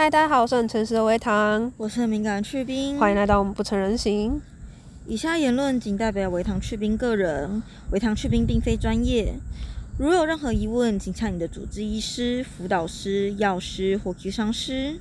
[0.00, 2.98] 嗨，大家好，我是很诚实的微糖，我是很敏感的去冰。
[2.98, 4.40] 欢迎来到我们不成人形。
[5.06, 9.34] 以下言论仅代表微糖去冰个人，微糖去冰并非专业。
[9.98, 14.98] 如有任何疑问，请向你的主治医师、辅导师、药师或咨商师。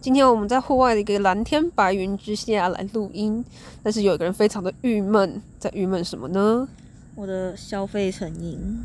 [0.00, 3.44] 今天我们在户外的一个蓝天白云之下来录音，
[3.82, 6.68] 但是有一个人非常的郁闷，在郁闷什么呢？
[7.16, 8.78] 我的消费成瘾。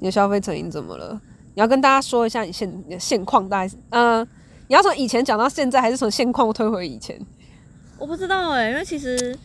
[0.00, 1.18] 你的消费成瘾怎么了？
[1.58, 4.24] 你要跟大家说一下你现你的现况，大概是嗯、
[4.68, 7.20] 你要从以前讲到现在，还是从现况推回以前？
[7.98, 9.36] 我不知道哎、因为其实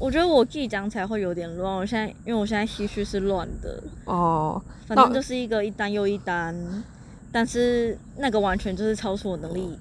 [0.00, 1.76] 我觉得我自己讲起来会有点乱。
[1.76, 6.82] 我现在因为我现在思绪是乱的，哦，反正就是一个一单又一单，
[7.30, 9.78] 但是那个完全就是超出我能力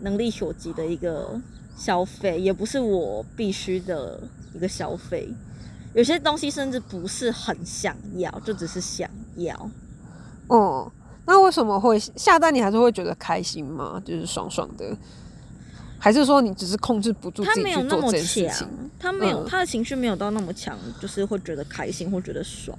[0.00, 1.40] 能力所及的一个
[1.76, 4.18] 消费，也不是我必须的
[4.52, 5.32] 一个消费。
[5.94, 9.70] 有些东西甚至不是很想要，就只是想要。
[10.54, 10.92] 哦，
[11.24, 12.54] 那为什么会下单？
[12.54, 14.00] 你还是会觉得开心吗？
[14.04, 14.94] 就是爽爽的，
[15.98, 18.68] 还是说你只是控制不住他自己去做这件事强情？，
[18.98, 22.78] 他没有、嗯他的情绪没有到那么强，就是会觉得开心或觉得爽，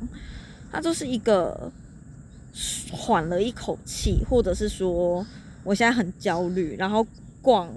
[0.71, 1.71] 他就是一个
[2.91, 5.25] 缓了一口气，或者是说
[5.63, 7.03] 我现在很焦虑，然后
[7.41, 7.67] 逛，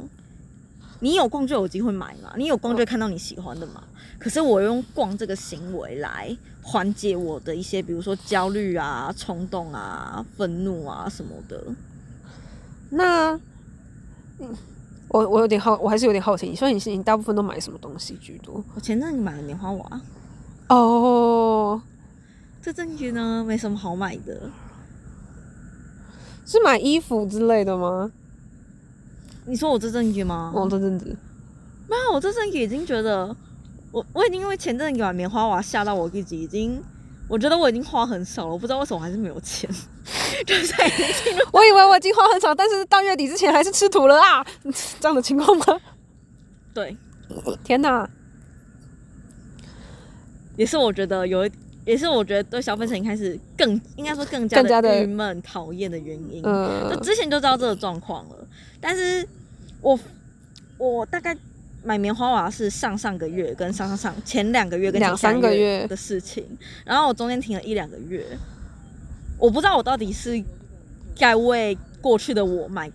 [1.01, 3.83] 你有逛就有机会买嘛，你有逛就会看到你喜欢的嘛。
[4.19, 6.37] 可是我用逛这个行为来
[6.69, 11.63] 缓解我的一些，比如说焦虑啊、冲动啊、愤怒啊什么的。
[12.91, 13.35] 那，
[14.41, 14.53] 嗯，
[15.07, 18.65] 我我有点好，我还是有点好奇，所以你是你大部分都买什么东西居多？
[18.75, 20.01] 我前阵子买了棉花娃，
[20.69, 21.81] 哦，
[22.61, 24.51] 这阵子呢没什么好买的。
[26.45, 28.11] 是买衣服之类的吗？
[29.47, 30.53] 你说我这阵子吗？
[30.53, 31.17] 哦，这阵子
[31.89, 33.37] 没有，我这阵子已经觉得，
[33.93, 36.83] 我我已经因为前阵子买棉花娃吓到我自己，已经
[37.29, 39.69] 我觉得我已经花很少了，我不知道为什么我还是没有钱，
[40.47, 44.47] 就是已经进入 我以为我已经花很少，但是到月底之前还是吃土了啊！
[45.01, 45.81] 这样的情况吗？
[46.75, 46.97] 对，
[47.65, 48.09] 天哪！
[50.57, 51.53] 也是我觉得有一，
[51.85, 56.43] 也是我觉得对消费成瘾开始更应该说更加的的郁闷、讨厌的原因。
[56.45, 58.47] 嗯就之前就知道这个状况了，
[58.81, 59.27] 但是
[59.83, 59.99] 我
[60.79, 61.37] 我大概
[61.87, 66.45] 买棉花娃是上上个月跟上上上前两个月跟两前三个月的事情，
[66.85, 68.27] 然后我中间停了一两个月，
[69.39, 70.43] 我不知道我到底是
[71.17, 72.91] 该为过去的我买。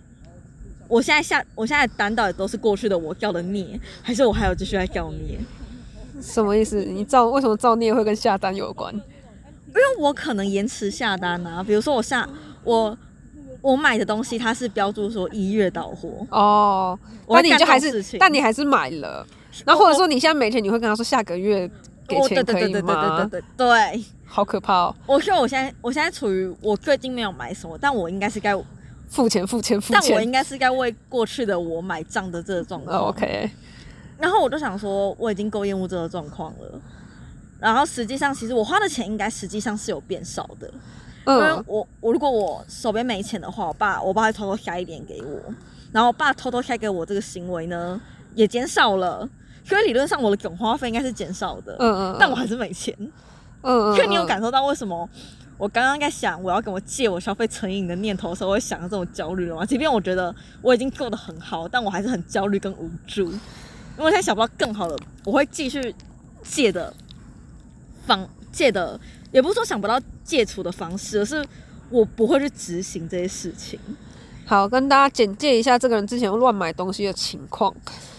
[0.88, 5.38] 我现在下，我现在单到底都是过去的我造的孽，还是我还有继续在造孽？
[6.20, 6.84] 什么意思？
[6.84, 8.94] 你造为什么造孽会跟下单有关？
[8.94, 12.28] 因为我可能延迟下单啊，比如说我下
[12.62, 12.94] 我
[13.62, 19.26] 我买的东西，它是标注说一月到货，哦，那你就还是，但你还是买了，
[19.64, 21.70] 然后或者说你现在没钱，你会跟他说下个月
[22.06, 23.28] 给哦钱可以对对对对对吗？
[23.30, 24.94] 对对对，好可怕哦！
[25.06, 28.54] 我说我现在我现在处于我最近没有买什么，但我应该是该，
[29.08, 32.98] 付钱付钱付钱但我应该是该为过去的我买账的这个状况。
[32.98, 33.48] 哦，OK，
[34.18, 36.80] 然后我就想说，我已经够厌恶这个状况了。
[37.60, 40.68] 然后实际上，其实我花的钱应该实际上是有变少的，
[41.26, 45.38] 因为嗯，我我如果我手边没钱的话，我爸我爸会偷偷塞一点给我，
[45.92, 48.00] 然后我爸偷偷塞给我这个行为呢
[48.34, 49.28] 也减少了，
[49.64, 52.94] 所以理论上我的总花费应该是减少的，嗯嗯，但我还是没钱。
[53.00, 53.12] 嗯
[53.62, 54.26] 嗯，所 以你有嗯。
[54.26, 55.08] 感受到为什么
[55.56, 59.64] 我刚刚在想我要跟我借我消费成瘾的念头的时候，我会想到这种焦虑了吗？
[59.64, 65.94] 即便我觉得我已经做的很好，但我还是很焦虑跟无助，因为我现在想不到更好的，我会继续
[66.42, 66.92] 借的
[68.04, 68.98] 方借的，
[69.32, 71.44] 也不是说想不到戒除的方式，而是
[71.90, 73.80] 我不会去执行这些事情。
[74.44, 77.74] 好，跟大家简介一下这个人之前乱买东西的情况，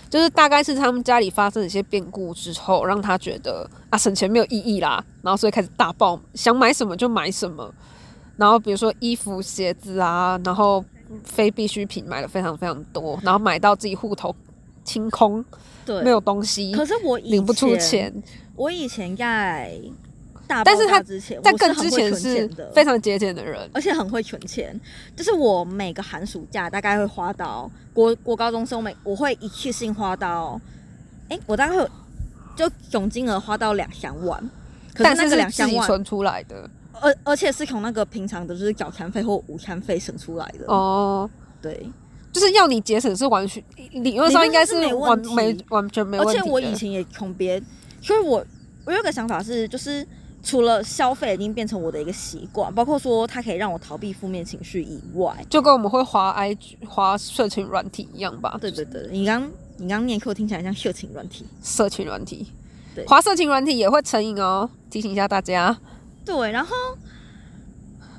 [0.10, 7.72] 就是大概是他们家里发生一些变故之后，让他觉得啊省钱没有意义啦，然后所以开始大爆，想买什么就买什么，
[8.38, 10.84] 然后比如说衣服、鞋子啊，然后
[11.24, 14.34] 非必需品买了非常非常多，然后买到自己户头
[14.84, 15.44] 清空，
[15.86, 18.12] 对，没有东西，可是我领不出，钱，
[18.56, 19.78] 我以前在
[20.48, 24.80] 大爆但是他炸之前，在我是很会更之前是非常节俭的人，而且很会存钱。
[25.16, 30.60] 就是我每个寒暑假大概会花到国国高中生每我会一次性花到，
[31.30, 31.88] 哎、我大概会
[32.56, 34.40] 就总金额花到两三万，
[34.94, 36.70] 可是那个但是是两三万，存出来的
[37.02, 40.66] 而而且是从那个平常的就是早餐费或午餐费省出来的。
[40.68, 41.30] 哦。
[41.62, 41.90] 对，
[42.34, 46.38] 就是要你节省是完全理论上应该是没完没完全没问题。
[46.38, 47.58] 而且我以前也从别，
[48.02, 48.46] 所以我
[48.84, 50.06] 我有个想法是，就是
[50.44, 58.58] 除了消费已经变成我的一个习惯，包括说它可以让我逃避负面情绪以外，就跟我们会滑 IG 滑社群软体一样吧？
[58.60, 62.46] 对对对，你刚你刚念 Q 听起来像色情软体，社群软体，
[62.94, 65.76] 对滑社群软体也会成瘾哦，提醒一下大家。
[66.26, 66.76] 对，然后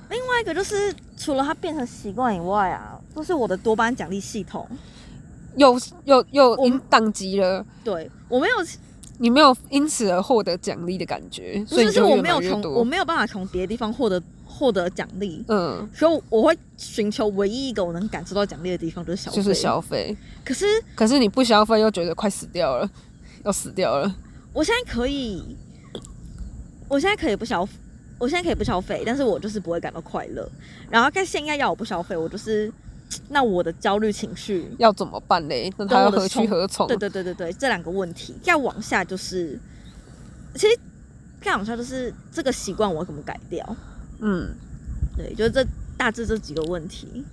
[0.09, 4.67] 另外一个就是除了它变成习惯以外啊，就是我的多巴胺奖励系统，
[5.56, 8.55] 有有有我因宕机了，对我没有，
[9.19, 12.83] 你没有因此而获得奖励的感觉，所以你就越我没有从我。
[12.83, 19.37] 没有办法从别的地方获得获得奖励，嗯，所以我会寻求唯一一个我能感受到奖励的地方就是消费。
[19.37, 22.91] 就是消费，可是可是你不消费又觉得快死掉了，
[23.45, 24.15] 要死掉了。
[24.53, 25.57] 我现在可以，
[26.89, 27.69] 我现在可以不消，
[28.19, 30.49] 我现在可以不消费，但是我就是不会感到快乐。
[30.91, 32.73] 然后在现在要我不消费，我就是
[33.29, 35.73] 那我的焦虑情绪，要怎么办嘞？
[35.77, 36.87] 那他要何去何从？
[36.87, 39.59] 对对对对对，这两个问题再往下就是，
[40.55, 40.79] 其实
[41.43, 43.77] 再往下就是这个习惯我怎么改掉？
[44.21, 44.55] 嗯，
[45.17, 45.65] 对，就是这
[45.97, 47.25] 大致这几个问题。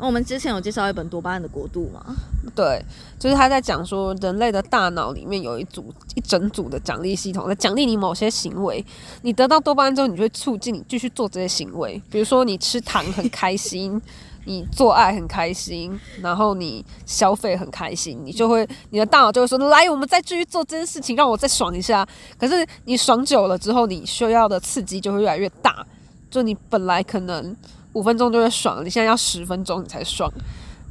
[0.00, 2.14] 那我们之前有介绍一本《多巴胺的国度》嘛？
[2.54, 2.80] 对，
[3.18, 8.84] 就是他在讲说，人类的大脑里面有一组一整组的奖励系统，在奖励你某些行为。
[9.22, 12.00] 你得到多巴胺之后，你就会促进你继续做这些行为。
[12.08, 14.00] 比如说，你吃糖很开心，
[14.44, 22.06] 你做爱很开心，然后你消费很开心，你就会你的大脑就会说：“来，我们再继续做这件事情，让我再爽一下。”
[22.38, 25.86] 可是你爽久了之后，你需要的刺激就会越来越大。
[26.30, 27.56] 就你本来可能
[27.94, 30.30] 五分钟就会爽，你现在要十分钟你才爽。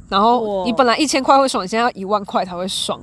[0.08, 3.00] 然后你本来一千块会爽，你现在要一万块才会爽。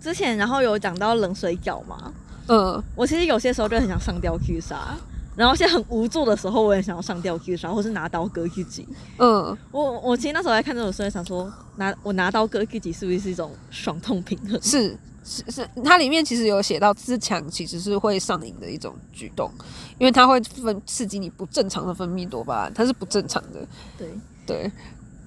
[0.00, 2.12] 之前然后有讲到冷水饺嘛，
[2.48, 4.96] 嗯，我其实有些时候就很想上吊自杀，
[5.36, 8.88] 然后现在很无助的时候，我也想要上吊自杀，或是拿刀割自己。
[9.18, 14.60] 嗯，我我其实那时候在看这种书，在想说拿我拿刀割自己是不是是一种爽痛平衡？
[14.62, 19.50] 是是是，它里面其实有写到自强其实是会上瘾的一种举动，
[19.98, 23.66] 因为它会分刺激你不正常的分泌多巴胺，它是不正常的。
[23.98, 24.08] 对。
[24.46, 24.70] 对，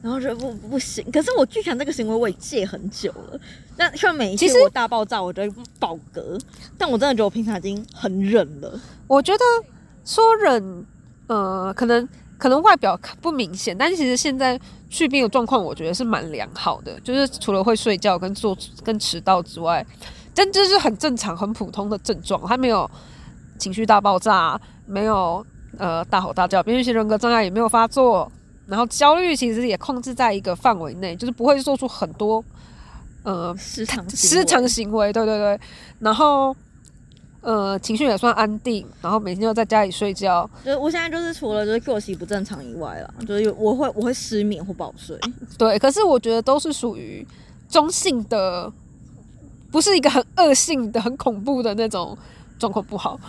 [0.01, 3.37] 然后觉得不不行，可是我拒强这个行为我也戒很久了。
[3.75, 6.39] 那像每一次我大爆炸，我就会爆嗝，
[6.77, 8.79] 但我真的觉得我平常已经很忍了。
[9.07, 9.43] 我觉得
[10.09, 10.85] 说忍，
[11.27, 12.09] 呃，可能
[12.39, 14.59] 可能外表看不明显，但是其实现在
[14.89, 19.85] 去病的状况，我觉得是蛮良好的，就是除了会睡觉跟做跟迟到之外，
[20.33, 22.89] 但这是很正常、很普通的症状，他没有
[23.59, 25.45] 情绪大爆炸，没有
[25.77, 28.31] 呃大吼大叫，边缘型人格障碍也没有发作，
[28.65, 32.43] 然后焦虑其实也控制在一个范围内，就是不会做出很多
[33.21, 35.59] 呃失常失常行为，对对对，
[35.99, 36.55] 然后
[37.41, 45.17] 呃情绪也算安定，然后每天就在家里睡觉，就是我现在就是除了就是作息不正常以外啦，就是我会我会失眠或不好睡。
[45.57, 47.25] 对，可是我觉得都是属于
[47.69, 48.71] 中性的，
[49.71, 52.17] 不是一个很恶性的、很恐怖的那种
[52.57, 53.19] 状况不好。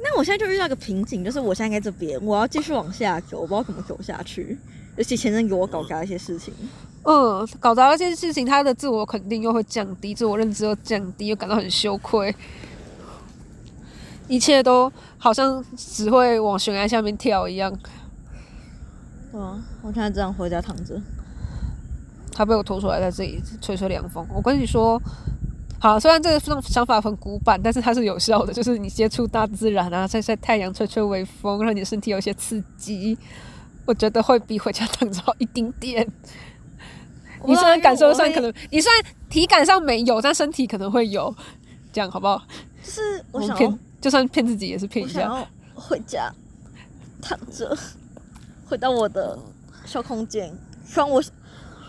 [0.00, 4.58] 那我现在就遇到一个瓶颈，就是我现在在这边，我要继续往下走，我不知道怎么走下去。
[4.96, 6.54] 尤其前任给我搞砸一些事情，
[7.02, 12.32] 嗯，搞砸了这件事情，他的自我肯定又会降低，自我认知又降低，又感到很羞愧，
[14.28, 17.72] 一切都好像只会往悬崖下面跳一样。
[19.30, 21.00] 对啊，我现在这样回家躺着，
[22.32, 24.26] 他被我拖出来，在这里吹吹凉风。
[24.32, 25.00] 我跟你说，
[25.80, 33.18] 好，虽然这个想想法很古板，但是它是有效的，就是你接触大自然啊，晒晒太阳，吹吹微风，让你的身体有一些刺激，
[33.84, 36.06] 我觉得会比回家躺着好一丁点。
[37.44, 41.34] 你虽然感受上可能，你虽然体感上没有，但身体可能会有，
[41.92, 42.42] 这样好不好？
[42.82, 45.20] 就是我想要，就算骗自己也是骗一下。
[45.20, 46.30] 我想要回家
[47.22, 47.74] 躺着，
[48.68, 49.38] 回到我的
[49.86, 50.54] 小空间。
[50.84, 51.24] 虽然我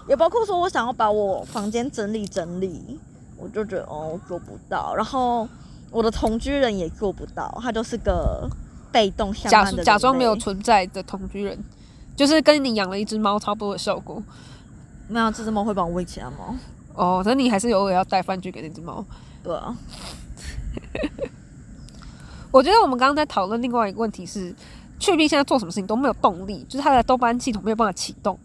[0.08, 2.98] 也包括说我想要把我房间整理整理，
[3.36, 4.96] 我就觉得哦我做不到。
[4.96, 5.46] 然后
[5.92, 8.50] 我的同居人也做不到，他就是个
[8.94, 11.62] 被动向假假装没有存在的同居人，
[12.16, 14.24] 就是跟你养了一只猫差不多的效果。
[15.10, 16.56] 没有这只猫会帮我喂其他猫。
[16.94, 19.04] 哦，但你还是偶尔要带饭去给那只猫。
[19.44, 19.76] 对啊，
[22.56, 24.56] 我觉得我们刚刚在讨论另外一个问题是，
[24.98, 28.40] 去病现在做什么事情都没有动力，就是他的多巴胺系统没有办法启动。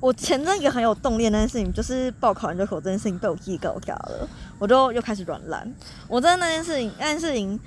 [0.00, 5.72] 我前阵也很有动力的那件事情，就是报考研究所这件事情被我自己搞砸了，我就又开始软烂。
[6.08, 7.60] 我真的那件事情，那件事情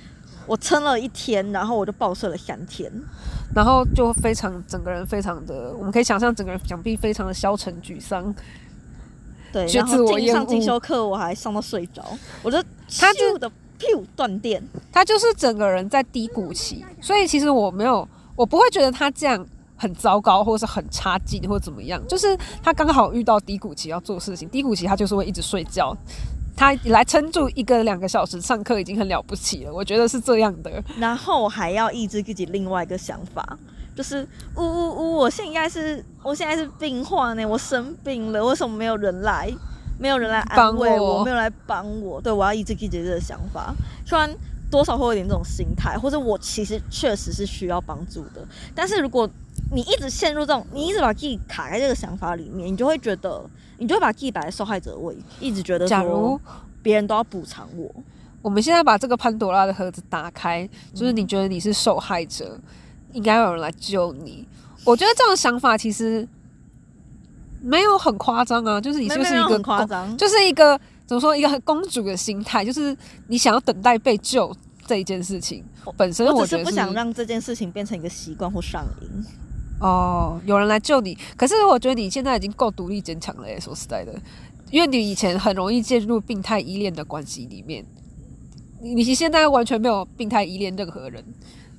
[0.45, 2.91] 我撑了一天，然后我就暴睡了三天。
[3.55, 8.35] 然后就非常整个人非常的，我们可以想象整个人想必非常的消沉沮丧。
[9.53, 12.03] 对，觉然自我厌后进上进修课，我还上到睡着，
[12.43, 12.61] 我就
[12.99, 14.61] 他就的噗断电。
[14.91, 19.43] 他就是整个人在低谷期，所以其实我没有，我不会觉得他这样
[19.75, 22.01] 很糟糕，或者是很差劲，或者怎么样。
[22.07, 25.95] 就是他刚好遇到低谷期要做事情，低谷期他就是会一直睡觉。
[26.55, 30.83] 他来撑住一个两个小时上课已经很了不起了，我觉得是这样的。
[30.97, 33.57] 然后还要抑制自己另外一个想法，
[33.95, 39.49] 就是呜呜呜，我现在是，我现在是病患呢，我生病了，为什么没有人来？
[39.99, 43.75] 没有人来安慰我我，没有来帮我，对我要抑制自己这个想法。
[44.05, 44.33] 虽然
[44.71, 48.43] 多少会有点这种心态，或者我其实确实是需要帮助的。
[48.73, 49.29] 但是如果
[49.71, 53.43] 你一直陷入这种，你一直把自己卡在这个想法里面，你就会觉得，
[53.77, 56.39] 你就会把自己摆在受害者位，一直觉得假如
[56.81, 57.93] 别人都要补偿我。
[58.41, 62.57] 我们现在把这个潘多拉的盒子打开，就是你觉得你是受害者，
[63.11, 64.47] 应该有人来救你。
[64.85, 66.25] 我觉得这种想法其实
[67.61, 72.95] 没有很夸张啊，就是你没就是一个就是一个怎么说，一个很公主的心态，就是
[73.27, 75.63] 你想要等待被救这一件事情
[75.97, 79.25] 本身，我只是不想让这件事情变成一个习惯或上瘾。
[79.79, 81.17] 哦，有人来救你。
[81.37, 84.13] 可是我觉得你现在已经够独立坚强了耶，说实在的，
[84.71, 87.85] 因为你以前很容易介入病态依恋的关系里面，
[88.81, 91.23] 你你现在完全没有病态依恋任何人。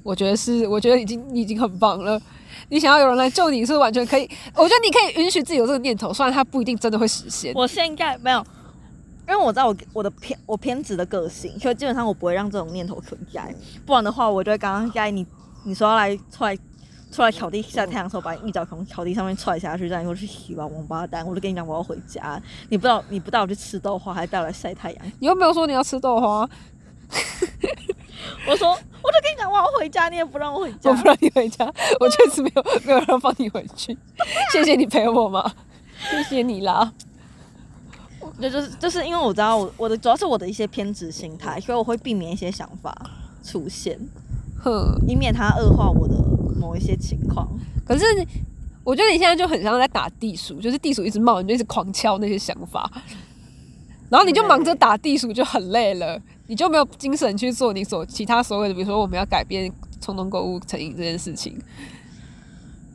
[0.02, 2.20] 我觉得是，我觉得已经你已经很棒了。
[2.68, 7.52] 你想要有人来救你是完全可以，我觉得你可以允许自己有这个念头，虽然它不一定真的会实现。
[7.54, 8.38] 我现在没有，
[9.28, 13.54] 因为我知道我我的偏我偏执的个性，所以基本上我不会让这种念头存在。
[13.86, 15.26] 不然的话，我就会刚刚在你
[15.64, 16.56] 你说要来出来
[17.10, 21.26] 出来草地晒太阳的时候，把你一脚从草地上面踹下去，让你说去洗吧，王八蛋！
[21.26, 25.04] 我就跟你讲我要回家，你不知道你不带我去吃豆花，还带我来晒太阳。
[25.18, 26.48] 你又没有说你要吃豆花，
[28.48, 30.96] 我说我就跟你讲我要回家，你也不让我回家我。
[30.96, 31.64] 不让你回家，
[32.00, 33.96] 我确实没有 没有人放你回去。
[34.52, 35.52] 谢谢你陪我嘛，
[36.10, 36.92] 谢谢你啦。
[38.40, 42.94] 就就是就是因为我知道我我的主要是我的一些偏执心态，所以我会避免一些想法
[43.42, 43.98] 出现，
[44.62, 46.14] 哼，以免它恶化我的
[46.58, 47.48] 某一些情况。
[47.86, 48.04] 可是
[48.84, 52.90] 我觉得你现在就很像在打地鼠，就是地鼠一直冒，你就一直狂敲那些想法，
[54.08, 61.56] 然后你就忙着打地鼠，就很累了，你就没有精神去做你所其他所有的，比如说我们要改变冲动购物成瘾这件事情。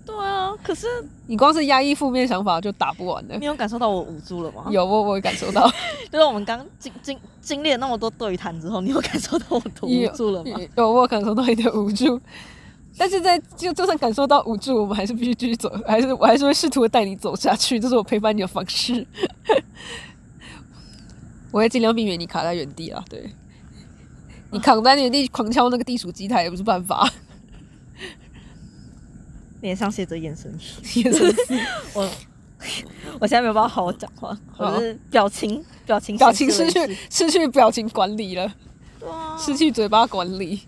[0.05, 0.85] 对啊，可是
[1.27, 3.45] 你光是压抑负面想法就打不完了你。
[3.45, 5.65] 有感受到我无助了吗？，有我我也感受到，
[6.12, 10.59] 就是我们刚经经经历了那么多对谈之后，你有感受到我的无助了吗？
[10.75, 12.19] 有我有感受到你的无助，
[12.97, 19.07] 但是在就就算感受到无助，我们还是必须继续走，还是我还是会试图地带你走下去，这是我陪伴你的方式。
[21.51, 23.31] 我会尽量避免你卡在原地啊，对。
[24.55, 27.12] 你扛在原地狂敲那个地鼠机台也不是办法，
[29.59, 31.35] 脸上写着眼神死，也是
[31.93, 32.09] 我
[33.19, 38.50] 我现在没有办法好好讲话，我是表情表情表情失去失去表情管理了，
[39.38, 40.62] 失去嘴巴管理。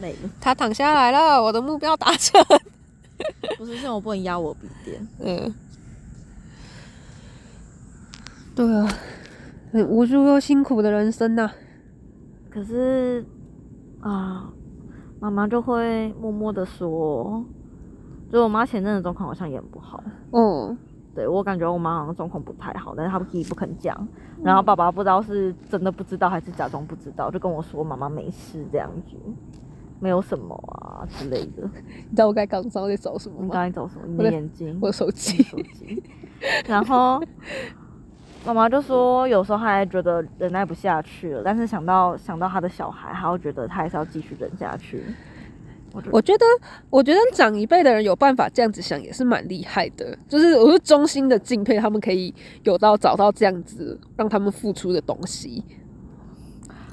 [0.00, 2.44] 累了，他躺下来了，我的目标达成。
[3.56, 5.54] 不是因为我不能压我笔电，嗯，
[8.56, 8.98] 对啊，
[9.76, 11.50] 很无助又辛苦的人生呐、
[12.48, 13.22] 可是
[14.00, 14.50] 啊，
[15.20, 17.44] 妈妈就会默默的说，
[18.32, 20.02] 就我妈前阵的状况好像也很不好。
[20.30, 20.74] 哦，
[21.14, 24.08] 对我感觉我妈好像状况不太好，但是她自己不肯讲，
[24.42, 29.14] 然后爸爸不知道是真的不知道还是假装不知道，就跟我说妈妈没事这样子，
[30.00, 31.68] 没有什么啊之类的。
[32.08, 33.44] 你知道我刚刚刚在找什么吗？
[33.44, 34.06] 你刚才找什么？
[34.06, 35.42] 你我的的眼睛，我的手机。
[35.42, 36.02] 手机。
[36.68, 37.18] 然后
[38.46, 45.02] 妈妈就说，有时候她还觉得忍耐不下去了，但是想到想到她的小孩，她会觉得她还是要继续忍下去。
[45.92, 46.44] 我觉得我觉得，
[46.90, 50.16] 我觉得长一辈的人有办法这样子想，也是蛮厉害的。
[50.28, 55.64] 就是我是衷心的敬佩他们，可以有到找到这样子让他们付出的东西。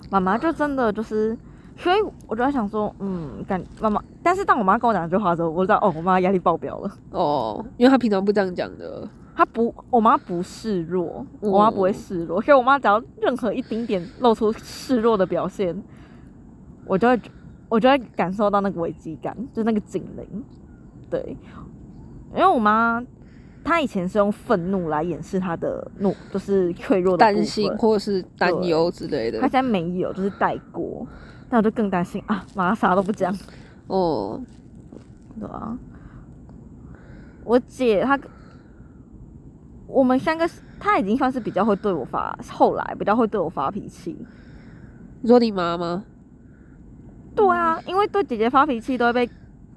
[0.09, 1.37] 妈妈就真的就是，
[1.77, 6.91] 所以我就在想说，嗯，感妈妈，但是当我妈跟我讲这句话的时候，我就知道哦，我妈压力爆表了。
[7.11, 9.07] 哦，因为她平常不这样讲的。
[9.35, 15.75] 她不，我妈不示弱，我妈不会示弱，所以我妈只要任何一丁点露出示弱的表现，
[16.85, 17.21] 我就会，
[17.67, 20.43] 我就会感受到那个危机感，就是那个警铃。
[21.09, 21.35] 对，
[22.35, 23.03] 因为我妈
[23.63, 29.47] 她以前是用愤怒来掩饰她的怒，就是脆弱的担心或是担忧之类的她。
[29.47, 31.07] 现在没有，就是带过，
[31.49, 33.35] 但我就更担心啊，妈啥都不讲，
[33.87, 34.39] 哦，
[35.39, 35.77] 对啊，
[37.43, 38.19] 我姐她，
[39.93, 44.17] 我们三个，她已经算是比较会对我发，后来比较会对我发脾气。
[45.21, 46.03] 你说你妈吗？
[47.35, 49.29] 对啊，因为对姐姐发脾气都会被，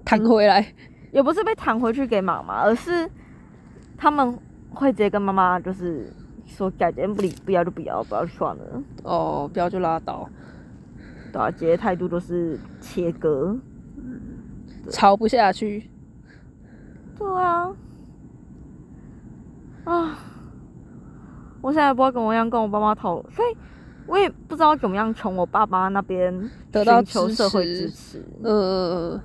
[0.04, 0.75] 弹回来。
[1.12, 3.08] 也不是被弹回去给妈妈，而是
[3.96, 4.38] 他们
[4.70, 6.12] 会直接跟妈妈就是
[6.44, 8.82] 说，改天不理不要就不要，不要就算了。
[9.04, 10.28] 哦，不要就拉倒，
[11.32, 13.56] 对啊，姐姐态度就是切割。
[14.90, 15.88] 吵不下去。
[17.18, 17.73] 对啊，
[19.86, 20.18] 啊，
[21.62, 23.56] 我现在不知道怎么样跟我爸妈讨，所以
[24.08, 28.24] 我也不知道怎么样从我爸妈那边得到寻求社会支持。
[28.42, 29.20] 呃，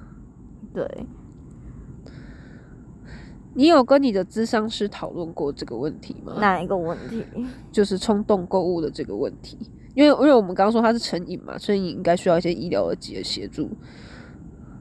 [0.72, 0.88] 对，
[3.56, 6.36] 你有跟你的咨商师讨论过这个问题吗？
[6.40, 7.26] 哪一个问题？
[7.72, 9.58] 就是冲动购物的这个问题，
[9.96, 13.68] 因为因为我们刚刚说他是成瘾嘛，成瘾应该需要一些医疗的协协助。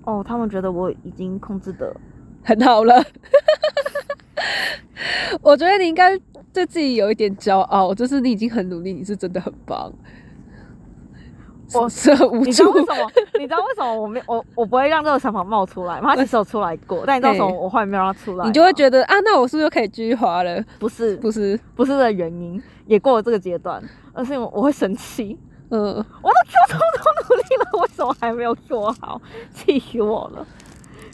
[0.05, 1.97] 哦，他们觉得我已经控制的
[2.45, 3.03] 很好了。
[5.43, 6.19] 我觉得你应该
[6.53, 9.93] 对自己有一点骄傲，就是你已经很努力，你是真的很棒。
[11.73, 13.11] 我 是很无你知道为什么？
[13.39, 16.17] 你知道为什么我没我我不会让这个想法冒出来吗？
[16.17, 18.45] 他其实有出来过，但你知道为什么我后来没有让他出来？
[18.45, 20.61] 你就会觉得啊，那我是不是就可以继续滑了？
[20.81, 23.81] 不是，不是，不是的原因，也过了这个阶段，
[24.13, 25.39] 而是我会生气。
[25.73, 29.23] 嗯，我都做这么多努力了，为什么还没有做好？
[29.55, 30.45] 气死我了！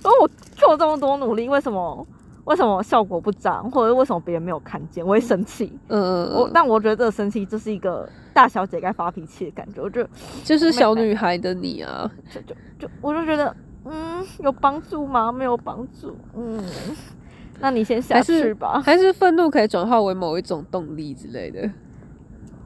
[0.02, 2.07] 因为我做这么多努力，为什么？
[2.47, 5.05] 为什么效果不彰，或者为什么别人没有看见？
[5.05, 5.79] 我会生气。
[5.88, 9.83] 嗯嗯我但我觉得这个生气就是一个大小姐该发脾气的感觉。
[9.83, 10.07] 我就
[10.45, 15.31] 就是小女孩的你啊，就就就我就觉得，嗯，有帮助吗？
[15.33, 16.17] 没有帮助。
[16.37, 16.62] 嗯，
[17.61, 18.81] 那你先下去吧。
[18.81, 21.69] 还是愤怒可以转化为某一种动力之类的？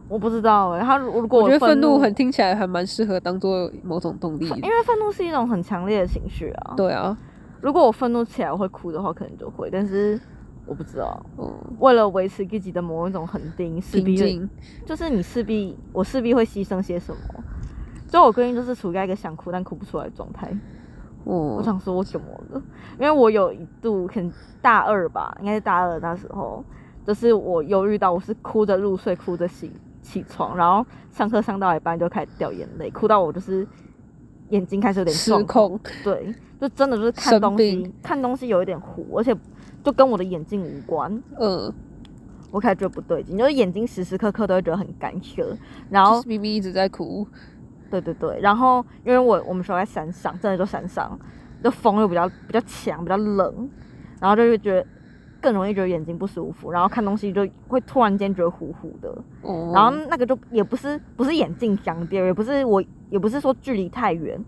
[0.08, 0.80] 我不知道哎。
[0.80, 6.74] 他如果我觉得愤怒很听起来还蛮适合当做某种动力，因为愤怒是一种很强烈的情绪啊。
[6.76, 7.16] 对啊。
[7.60, 10.20] 如果我愤怒起来我会哭的话，可能就会，但是
[10.66, 11.24] 我不知道。
[11.38, 14.16] 嗯，为了维持自己的某一种恒定，势必
[14.86, 17.20] 就是你势必我势必会牺牲些什么。
[18.08, 20.50] 就我最近就是处在一个想哭但哭不出来的状态。
[21.24, 22.62] 哦，我想说我怎么了？
[22.98, 26.64] 因为我有一度可能大二吧，应该是大二那时候，
[27.06, 33.68] 就是我忧郁到我是哭着入睡，哭着醒起床，然后上课上到一半就开始掉眼泪，哭到我就是
[34.50, 35.78] 眼睛开始有点失控。
[36.04, 36.34] 对。
[36.60, 39.34] 就真的就是看东西，看东西有一点糊，而且
[39.82, 41.10] 就跟我的眼睛无关。
[41.38, 41.72] 嗯，
[42.50, 45.56] 我开始觉得不对劲，就是眼睛时时刻刻都会觉得很干涩，
[45.88, 47.26] 然后咪咪一直在哭。
[47.90, 51.18] 对对对，然后因为我我们学校在山上，真的就山上，
[51.64, 53.70] 就风又比较比较强，比较冷，
[54.20, 54.86] 然后就会觉得
[55.40, 59.08] 更容易觉得眼睛不舒服，然后看东西就会突然间觉得糊糊的。
[59.42, 59.72] 哦。
[59.74, 64.42] 然后那个就也不是不是眼镜僵掉，也不是我也不是说距离太远。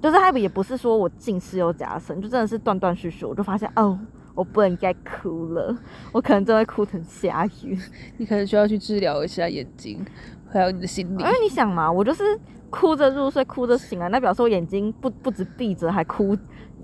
[0.00, 3.98] 就是他也不是说我近视又加深，就真的是断断续续，我就发现哦，
[4.32, 5.76] 我不能再哭了，
[6.12, 7.76] 我可能真的哭成虾鱼。
[8.16, 10.04] 你可能需要去治疗一下眼睛，
[10.48, 11.20] 还有你的心理。
[11.20, 12.22] 因为你想嘛，我就是
[12.70, 16.36] 哭着入睡，哭着醒来，那表示我眼睛不不止闭着，还哭，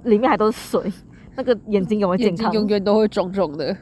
[0.02, 0.92] 里面还都是水，
[1.36, 2.52] 那个眼睛有没有健康？
[2.52, 3.76] 永远都会肿肿的。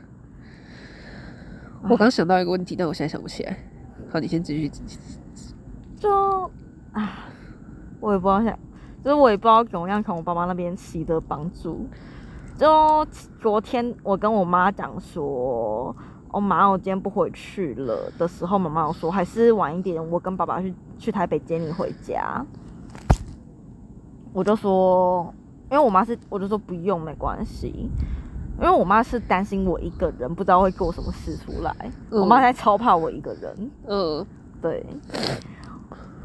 [1.88, 3.56] 我刚想到一个问题，但我现在想不起来。
[4.10, 4.70] 好，你先继续。
[5.96, 6.50] 就
[6.92, 7.28] 啊，
[8.00, 8.58] 我也不知道想。
[9.02, 11.88] 就是我也不知道怎么样从我爸妈那边取得帮助。
[12.56, 13.04] 就
[13.40, 15.94] 昨天我跟我妈讲说，
[16.30, 22.46] 我妈我今天不回去了的时候，妈妈有说还是晚一点，我跟爸爸去去台北接你回家。
[24.32, 25.34] 我就说，
[25.72, 27.90] 因为我妈是，我就说不用，没关系，
[28.60, 31.74] 因为我妈是担心我一个人，不知道会做什么事出来。
[32.10, 33.70] 我妈在超怕我一个人。
[33.86, 34.26] 嗯，
[34.60, 34.84] 对。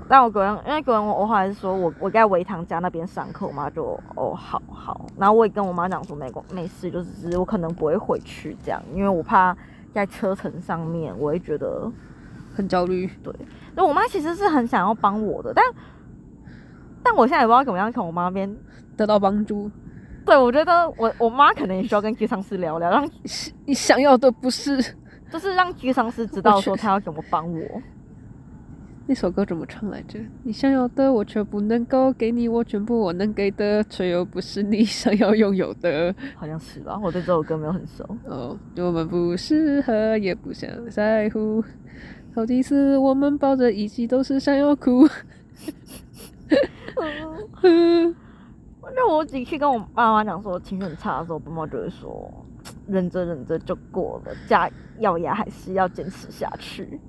[0.09, 9.55] 但我个人，因为个人我我后来是说我我在维堂家那边上课，我妈就哦好好，然后我也跟我妈讲说没关没事，就是我可能不会回去这样，因为我怕
[9.93, 11.89] 在车程上面我会觉得
[12.53, 13.09] 很焦虑。
[13.23, 13.33] 对，
[13.75, 15.63] 那我妈其实是很想要帮我的，但
[17.03, 18.57] 但我现在也不知道怎么样从我妈那边
[18.97, 19.71] 得到帮助。
[20.25, 23.09] 对，我觉得我我妈可能也需要跟居丧师聊聊，让
[23.65, 24.83] 你想要的不是，
[25.31, 27.81] 就是让居丧师知道说他要怎么帮我。
[29.09, 30.19] 那首歌怎么唱来着？
[30.43, 36.13] 你想要的我却不能够给你，我全部我能给的，却又不是你想要拥有的。
[36.35, 36.99] 好像是吧？
[37.01, 38.03] 我对这首歌没有很熟。
[38.25, 41.63] 哦，我们不适合，也不想在乎。
[42.35, 45.07] 好几次我们抱着一起，都是想要哭。
[48.95, 52.31] 那我几次跟我爸妈讲说情绪很差的时候，爸妈就会说
[52.87, 54.69] 忍着忍着就过了，加
[54.99, 56.99] 咬牙还是要坚持下去。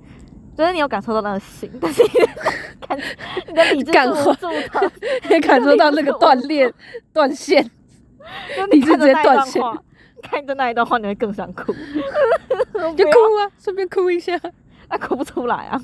[0.57, 2.03] 就是你有感受到那个心，但是
[2.87, 2.99] 感
[3.47, 4.83] 你的理智住他，
[5.31, 6.73] 也感受到那个断裂、
[7.15, 7.63] 断线，
[8.71, 9.63] 理智直接断线。
[10.21, 11.73] 看着那一段话，你会更想哭，
[12.97, 14.37] 就哭啊，顺便哭一下，
[14.89, 15.81] 啊，哭不出来啊。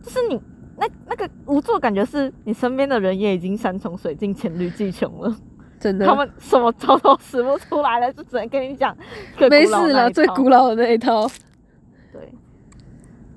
[0.00, 0.40] 就是你
[0.80, 5.36] 那那个无助感觉，是你身边的人也已经山穷水尽、黔驴技穷了，
[5.78, 8.96] 真的，他们什么招都使不出来了，就只能跟你讲
[9.50, 11.28] 没事了，最古老的那一套。
[12.10, 12.32] 对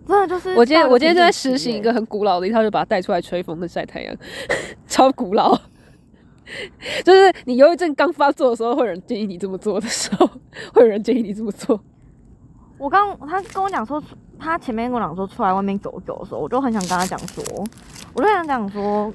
[0.07, 4.15] 真的就是，我今天我今天在实行一个很古老的一套，就把它带出来吹风跟晒太阳，
[4.87, 5.53] 超古老。
[7.03, 10.27] 就是你忧郁症刚发作的时候，会有人建议你这么做的时候，
[10.73, 11.81] 会有人建议你这么做。
[12.83, 14.03] 我刚他跟我讲说，
[14.37, 17.41] 他前面跟我讲说出来外面走走的时候，我就很想跟他讲说，
[18.13, 19.09] 我就想讲说，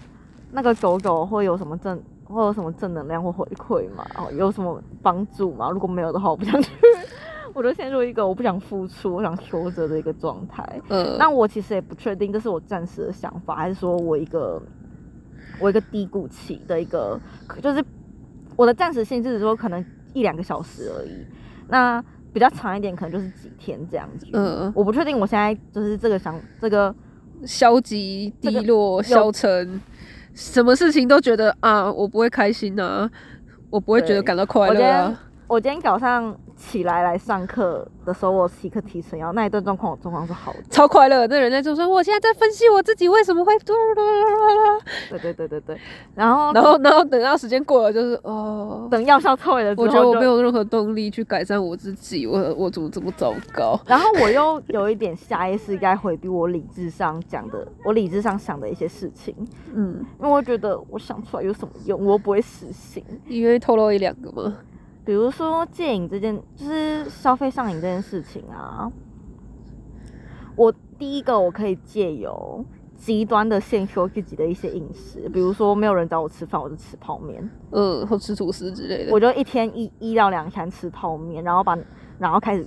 [0.51, 4.07] 那个走走会有什么正，会有什么正能量或回馈吗？
[4.17, 5.71] 哦，有什么帮助嘛？
[5.71, 6.73] 如果没有的话，我不想去，
[7.53, 10.67] 我就陷入一个我不想付出、我想求着的一个状态。
[10.89, 14.59] 嗯，那我其实也不确定，这是我暂时的想法，还是说我一个
[15.61, 17.21] 我一个低谷期的一个，
[17.63, 17.85] 就是
[18.57, 21.27] 我的暂时性，就是说可能一两个小时而已。
[21.71, 22.03] 那
[22.38, 24.27] 比较长一点，可能就是几天这样子。
[24.33, 26.94] 嗯我不确定我现在就是这个想这个。
[27.46, 29.81] 消极、低这个落、消沉，
[30.35, 33.09] 什么事情都觉得啊，我不会开心啊，
[33.70, 35.20] 我不会觉得感到快乐啊。
[35.46, 40.59] 我今天早上起来来上课的时候，我骑课提神药，那一段状况我状况是好的。
[40.68, 43.57] 超快乐，那人家就说我现在在分析我自己为什么会，
[45.09, 45.79] 对对对对对。
[46.16, 53.81] 然后然后然后等到时间过了，就是哦，等药效退了之后，我觉得我就没有任何动力去改善我自己，我我怎么这么糟糕？
[53.87, 59.33] 然后我又有一点下意识该回避我理智上讲的，我理智上想的一些事情，
[59.73, 63.05] 嗯，因为我觉得我想出来有什么用，我又不会实行。
[63.27, 64.57] 你愿意透露一两个吗？
[65.09, 68.92] 比如说戒瘾这件，就是消费上瘾这件事情啊。
[70.55, 72.62] 我第一个我可以借由
[72.94, 79.11] 极端的限缩自己的一些饮食，比如说没有人找我吃饭，我就吃泡面，呃，或吃吐司之类的。
[79.11, 81.75] 我就一天一一到两餐吃泡面，然后把
[82.18, 82.66] 然后开始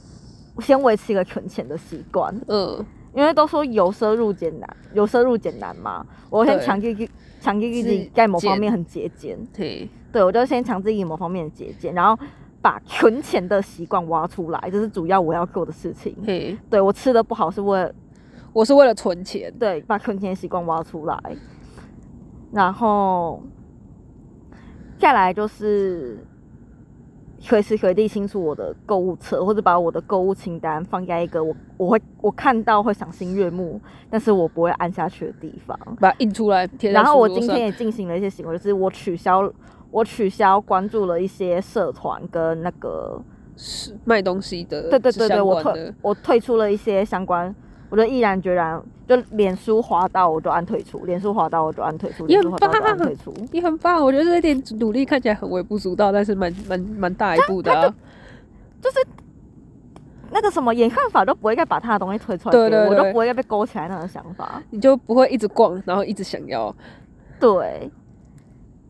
[0.58, 6.66] 先维持一个存钱的习惯，嗯，因为都说由奢入俭难，由奢入俭难嘛，我先对。
[6.66, 7.10] 强制
[7.42, 12.24] 强制自己在某方面很节俭，对，对，我就先强制自己某方面的节俭，然后
[12.62, 16.16] 把存钱的习惯挖出来，这是主要我要做的事情。
[16.26, 17.94] 嘿，对我吃的不好是为了
[18.54, 19.52] 我是为了存钱。
[19.60, 21.20] 对把存钱的习惯挖出来，
[22.52, 23.42] 然后
[25.00, 26.24] 再来就是
[27.42, 35.78] 随时随地清除我的购物车，或者把我的购物清单放在一个我我会我看到会赏心悦目，但是我不会按下去的地方。
[36.00, 39.52] 把它印出来贴然后我今天也进行了一些行为，就是我取消
[39.90, 43.20] 我取消关注了一些社团跟那个，
[43.58, 45.94] 是卖东西的，对对对对，我退。
[46.02, 47.54] 我退出了一些相关，
[47.92, 53.32] 我就毅然决然就脸书滑到我就按退出，脸书滑到我就按退出，脸书滑到我就按退出。
[53.52, 57.94] 你很棒，我觉得这一点努力看起来很微不足道，但是蛮蛮蛮大一步的、啊。
[60.34, 64.64] 那个什么演算法都不会再把他的东西推出来对对对我都不会再被勾起来那种想法。
[64.70, 66.74] 你就不会一直逛，然后一直想要。
[67.38, 67.92] 对，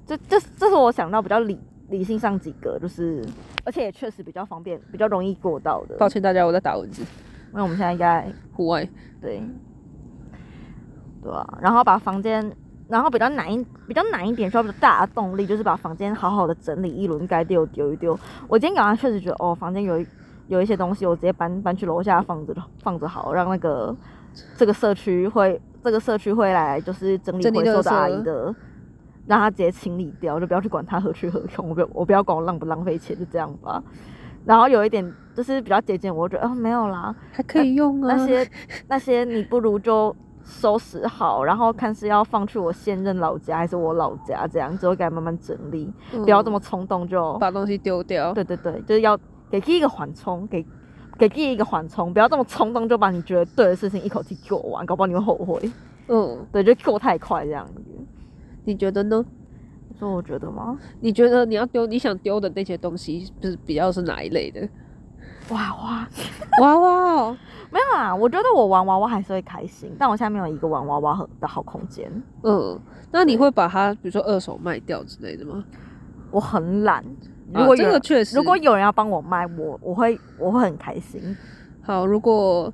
[0.06, 1.60] 这这这是我想到比较理
[1.90, 3.26] 理性上几个，就是
[3.64, 5.96] 而且也确实比较方便，比较容易过到的。
[5.98, 7.02] 抱歉大家，我在打蚊子，
[7.52, 8.88] 因为我们现在应该户外。
[9.22, 9.44] 对，
[11.22, 12.52] 对啊，然后把房间，
[12.88, 18.18] 然后比较难一比较难一点，需要比较大的动力，就是把房间好好的整理一轮，该丢丢一丢。
[18.48, 20.08] 我今天早上确实觉得，哦，房间有一
[20.48, 23.96] 有一些东西，我直接搬搬去楼下放着放着好，让那个
[24.56, 28.54] 这个社区会这个社区会来就是整理回收的阿姨的。
[29.28, 33.82] 让他直接清理掉，就不要去管他何去何从，我不要我不要管我浪不浪费钱，就这样吧。
[34.46, 38.16] 然后有一点就是比较节俭，我觉得哦没有啦，还可以用啊。
[38.16, 38.50] 那些
[38.88, 47.38] 那些你不如就收拾好，然后看是要放去我现任老家还是我老家，这样之后该慢慢整理，嗯不要这么冲动就。
[47.38, 48.34] 把东西丢掉。
[48.34, 49.18] 对对对，就是要
[49.50, 50.66] 给自己一个缓冲，给
[51.18, 55.72] 给自己一个缓冲，不要这么冲动就把你觉得对的事情一口气做完，搞不好你会后悔。
[56.08, 57.84] 嗯，对，就做太快这样子。
[58.66, 59.24] 你觉得呢？
[60.00, 60.78] 所以我觉得吗？
[61.00, 64.68] 你觉得你要丢你想丢的那些东西，就是比较是哪一类的？
[65.50, 66.08] 娃娃，
[66.62, 67.38] 娃娃哦，
[67.72, 72.10] 没有啊，我觉得我玩娃娃还是会开心，但我现在没有一个玩娃娃的好空间，
[72.44, 72.80] 嗯，
[73.12, 75.64] 那你会把它比如说二手卖掉之类的吗？
[76.32, 77.04] 我很懒。
[77.54, 81.36] 如啊这果有人、个确实，如果有人要帮我卖，我我会我会很开心。
[81.82, 82.72] 好，如果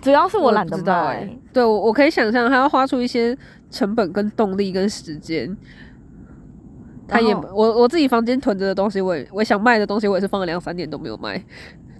[0.00, 3.36] 主要是我懒得卖，欸对我我可以想象，他要花出一些
[3.70, 5.54] 成本、跟动力、跟时间。
[7.10, 11.42] 他也我我自己房间囤着的东西，我也我想卖的东西，我也是放了两三年都没有卖，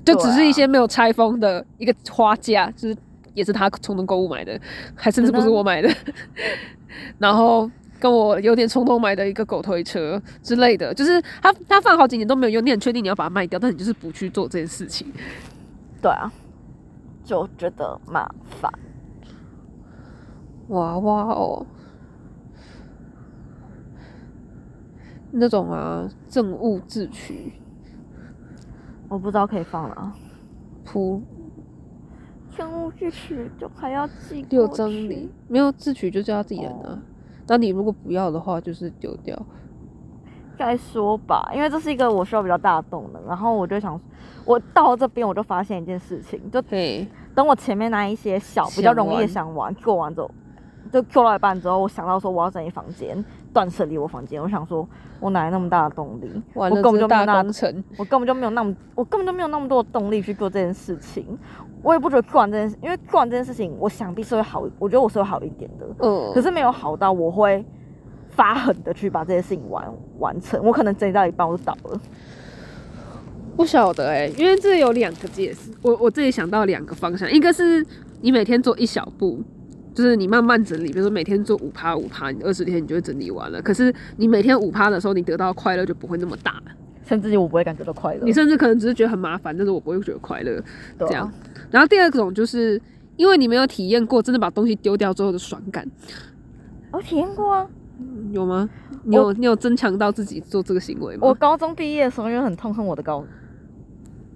[0.04, 2.96] 就只是一些没有拆封的一个花架，就是
[3.34, 4.58] 也是他冲动购物买的，
[4.94, 5.92] 还甚至不是我买的。
[7.18, 15.06] 然后跟我有点冲动买的一个狗推车之类的，就是他他放好几年都没有用，你很确定你要把它卖掉，但你就是不去做这件事情。
[16.00, 16.32] 对啊，
[17.24, 18.28] 就觉得麻
[18.60, 18.72] 烦。
[20.68, 21.66] 娃娃哦，
[25.32, 27.52] 那种啊，政务自取
[29.08, 30.12] 我不知道可以放哪，
[30.84, 31.22] 铺
[32.50, 34.78] 生物自取就还要寄六过去。
[34.78, 36.88] 张里，没有自取就叫他自己人哦。
[36.88, 37.02] 啊。
[37.48, 39.36] 那你如果不要的话，就是丢掉。
[40.58, 43.98] 再说吧，因为这是一个我需要比较大的动能，然后我就想，
[44.44, 49.74] 我到这边我就发现一件事情，就嘿，等我前面那一些小比较容易想玩。
[49.76, 50.30] 做完之后，
[50.92, 54.42] 就 Q 到一半之后，我想到说我要整理房间，断舍离我房间。
[54.42, 54.88] 我想说，
[55.20, 56.30] 我哪来那么大的动力？
[56.54, 57.84] 我，根本就没有那工程。
[57.96, 61.38] 我根本就没有那么，我根本就没有那么多的动力去做这件事情。
[61.82, 65.86] 我也不觉得 Q 完这件事，因为 Q 完这件事情，我想必是会好，我觉得我是会好一点的。
[66.00, 67.64] 嗯，可是没有好到我会
[68.28, 70.62] 发狠的去把这些事情完完成。
[70.64, 72.00] 我可能整理到一半我就倒了。
[73.56, 77.84] 不晓得哎、因为这有两个解释，我我自己想到两个方向，一个是
[78.22, 79.42] 你每天做一小步，
[79.94, 83.60] 就是你慢慢整理，比如说每天做五趴五趴，你二十天你就会整理完了。
[83.62, 86.62] 可是你每天五趴的时候，你得到的快乐就不会那么大，
[87.04, 88.20] 甚至我不会感觉到快乐。
[88.24, 90.62] 你甚至可能只是觉得很麻烦，但是我不会觉得快乐
[90.98, 91.32] 对啊这样。
[91.70, 92.80] 然后第二种就是
[93.16, 95.86] 因为你没有体验过真的把东西丢掉之后的爽感，
[96.92, 97.66] 我体验过啊。
[98.32, 98.66] 有吗？
[99.02, 101.26] 你有你有增强到自己做这个行为吗？
[101.26, 103.22] 我高中毕业的时候，因为很痛恨我的高，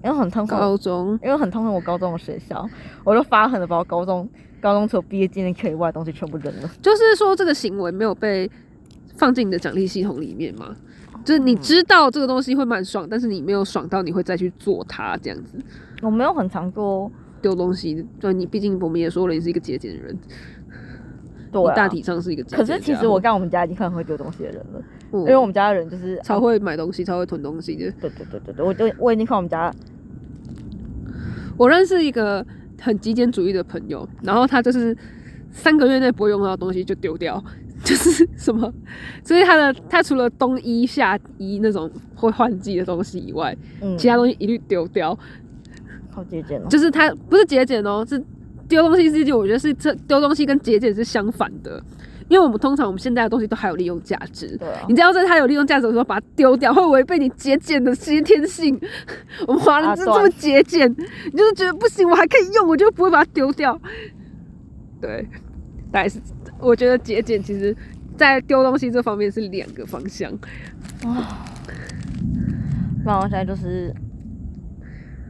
[0.02, 2.68] 因为很痛恨高中因为很痛恨我高中的学校，
[3.04, 4.28] 我就发狠的把我高中
[4.64, 6.70] 高中除了毕业纪念课以外的东西全部扔了。
[6.80, 8.50] 就是说这个行为没有被
[9.14, 10.74] 放进你的奖励系统里面嘛？
[11.22, 15.58] 就是你知道这个东西会蛮爽，但是你没有爽到你会再去做它这样子
[16.00, 18.06] 我没有很常做，丢东西。
[18.18, 20.18] 对你毕竟我们也说了，你是一个节俭的人，
[21.52, 22.64] 对、啊，大体上是一个节可。
[22.64, 27.92] 是其实我看我们家已经很会丢东西的人了，嗯因为我们家的人就是超会买东西，超会囤东西的。
[28.00, 29.70] 对对对对对，我就我已经看我们家
[31.58, 32.44] 我认识一个
[32.84, 34.94] 很极简主义的朋友，然后他就是
[35.50, 37.42] 三个月内不会用到的东西就丢掉，
[37.82, 38.70] 就是什么，
[39.24, 45.18] 所以他的他除了冬衣夏衣那种会换季的东西以外，嗯，其他东西一律丢掉。
[46.10, 46.66] 好节俭哦。
[46.68, 48.22] 就是他不是节俭哦，是
[48.68, 51.82] 丢东西是一件，我觉得是这丢东西跟节俭是相反的。
[52.28, 58.80] 因为我们通常我们现在的东西都还有利用价值，对啊你，只要在它有利用价值的时候把它丢掉，会违背你节俭的先天性。
[59.46, 63.78] 我们华人啊对就这么节俭，你就是觉得不行，我还可以用，我就不会把它丢掉。
[65.00, 65.28] 对，
[65.92, 66.18] 大概是
[66.58, 67.76] 我觉得节俭其实
[68.16, 70.32] 在丢东西这方面是两个方向。
[71.04, 71.26] 哇
[73.04, 73.94] 那我现在就是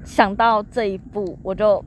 [0.04, 1.85] 想到这一步，我就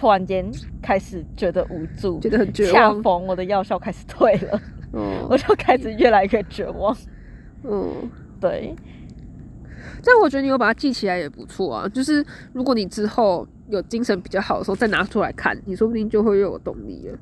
[0.00, 4.58] 突然间开始觉得无助，觉得很绝恰逢我的药效开始退了，
[4.94, 6.96] 嗯 我就开始越来越绝望。
[7.64, 8.10] 嗯。
[8.40, 8.74] 对，
[10.02, 11.86] 但我觉得你有把它记起来也不错啊。
[11.86, 17.18] 就是如果你之后有精神比较好的时候再拿出来看，你说不定就会又有动力了。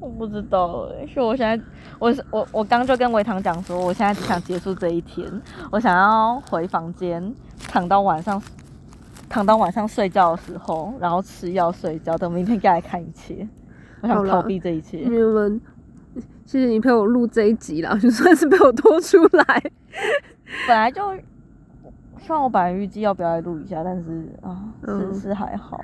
[0.00, 1.64] 我不知道哎、所以我现在，
[2.00, 5.30] 我我我刚就跟维唐讲说，我现在只想结束这一天，
[5.70, 7.32] 我想要回房间
[7.68, 8.42] 躺到晚上，
[9.28, 13.46] 躺到晚上睡觉的时候，然后吃药睡觉，等明天再来看一切。
[14.00, 14.98] 我想逃避这一切。
[14.98, 15.60] 你们，
[16.44, 19.62] 谢谢你陪我录这一集啦，就算是被我拖出来。
[20.68, 21.00] 本来就
[22.18, 25.80] 希望我本来预计要不要来录一下，但是啊，嗯是是还好。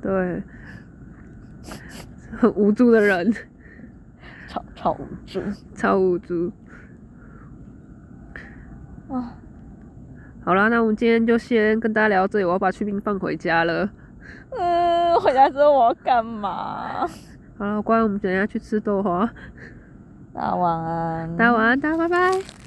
[0.00, 0.42] 对，
[2.36, 3.32] 很无助的人，
[4.48, 5.40] 超超无助
[5.74, 6.50] 超无助。
[9.08, 9.36] 啊！
[10.44, 13.88] 好啦，那我们今天就先跟大家聊到这里，我要把去冰放回家了。
[14.50, 17.06] 嗯，回家之后我要干嘛？
[17.56, 19.30] 好了，乖，我们等一下去吃豆花。
[20.34, 21.36] 大家晚安。
[21.36, 22.61] 大家晚安，大家拜拜。